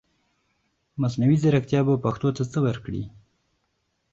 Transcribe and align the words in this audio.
مصنوعي 1.01 1.37
ځرکتيا 1.43 1.81
به 1.87 1.93
پښتو 2.05 2.29
ته 2.35 2.43
سه 2.51 2.59
ورکړٸ 2.65 2.95